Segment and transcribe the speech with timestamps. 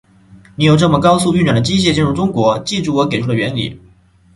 [0.55, 3.79] 你有这么高速运转的机械进入中国，记住我给出的原理。